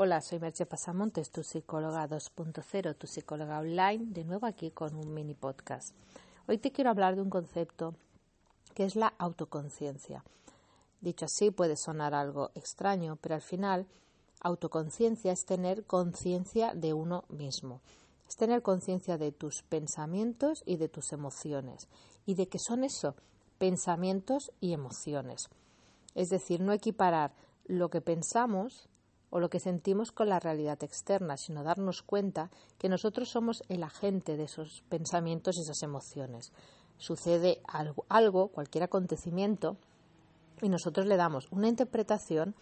[0.00, 5.12] Hola, soy Merche Pasamontes, tu psicóloga 2.0, tu psicóloga online, de nuevo aquí con un
[5.12, 5.92] mini podcast.
[6.46, 7.96] Hoy te quiero hablar de un concepto
[8.76, 10.22] que es la autoconciencia.
[11.00, 13.88] Dicho así puede sonar algo extraño, pero al final
[14.40, 17.80] autoconciencia es tener conciencia de uno mismo,
[18.28, 21.88] es tener conciencia de tus pensamientos y de tus emociones,
[22.24, 23.16] y de que son eso,
[23.58, 25.48] pensamientos y emociones.
[26.14, 27.32] Es decir, no equiparar
[27.66, 28.88] lo que pensamos
[29.30, 33.82] o lo que sentimos con la realidad externa, sino darnos cuenta que nosotros somos el
[33.82, 36.52] agente de esos pensamientos y esas emociones.
[36.96, 39.76] Sucede algo, algo, cualquier acontecimiento,
[40.62, 42.54] y nosotros le damos una interpretación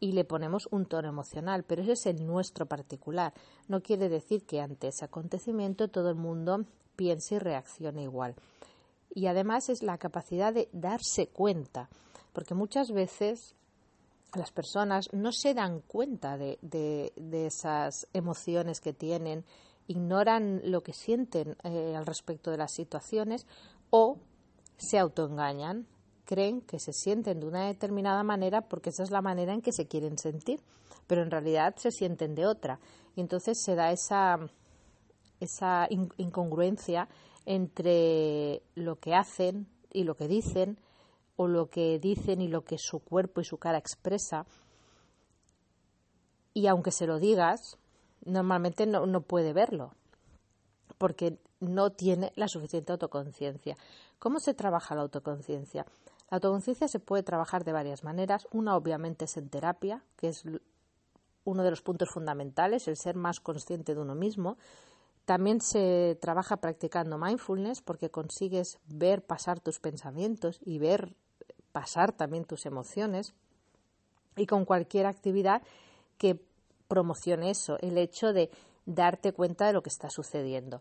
[0.00, 3.32] y le ponemos un tono emocional, pero ese es el nuestro particular.
[3.66, 6.64] No quiere decir que ante ese acontecimiento todo el mundo
[6.96, 8.34] piense y reaccione igual.
[9.10, 11.88] Y además es la capacidad de darse cuenta,
[12.32, 13.54] porque muchas veces
[14.34, 19.44] las personas no se dan cuenta de, esas emociones que tienen,
[19.86, 23.46] ignoran lo que sienten eh, al respecto de las situaciones
[23.90, 24.18] o
[24.76, 25.86] se autoengañan,
[26.24, 29.72] creen que se sienten de una determinada manera porque esa es la manera en que
[29.72, 30.60] se quieren sentir,
[31.06, 32.80] pero en realidad se sienten de otra.
[33.16, 34.38] Y entonces se da esa,
[35.40, 37.08] esa incongruencia
[37.46, 40.78] entre lo que hacen y lo que dicen
[41.38, 44.44] o lo que dicen y lo que su cuerpo y su cara expresa.
[46.52, 47.78] Y aunque se lo digas,
[48.24, 49.94] normalmente no, no puede verlo,
[50.98, 53.76] porque no tiene la suficiente autoconciencia.
[54.18, 55.86] ¿Cómo se trabaja la autoconciencia?
[56.28, 58.48] La autoconciencia se puede trabajar de varias maneras.
[58.50, 60.42] Una, obviamente, es en terapia, que es
[61.44, 64.58] uno de los puntos fundamentales, el ser más consciente de uno mismo.
[65.24, 71.14] También se trabaja practicando mindfulness porque consigues ver pasar tus pensamientos y ver
[71.78, 73.34] pasar también tus emociones
[74.36, 75.62] y con cualquier actividad
[76.18, 76.40] que
[76.88, 78.50] promocione eso, el hecho de
[78.84, 80.80] darte cuenta de lo que está sucediendo.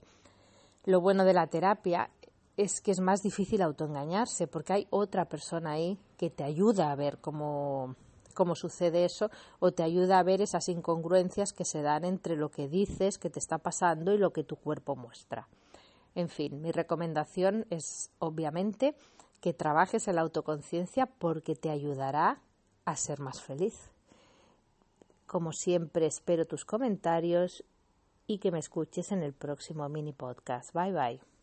[0.86, 2.09] Lo bueno de la terapia
[2.56, 6.96] es que es más difícil autoengañarse porque hay otra persona ahí que te ayuda a
[6.96, 7.96] ver cómo,
[8.34, 9.29] cómo sucede eso
[9.59, 13.29] o te ayuda a ver esas incongruencias que se dan entre lo que dices que
[13.29, 15.47] te está pasando y lo que tu cuerpo muestra.
[16.16, 18.96] En fin, mi recomendación es obviamente
[19.42, 22.42] que trabajes en la autoconciencia porque te ayudará
[22.86, 23.92] a ser más feliz.
[25.25, 27.64] Como siempre, espero tus comentarios
[28.28, 30.74] y que me escuches en el próximo mini podcast.
[30.74, 31.37] Bye bye.